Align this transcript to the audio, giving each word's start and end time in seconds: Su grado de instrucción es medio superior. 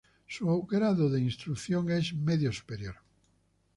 Su 0.27 0.63
grado 0.63 1.11
de 1.11 1.19
instrucción 1.21 1.91
es 1.91 2.11
medio 2.15 2.51
superior. 2.51 2.95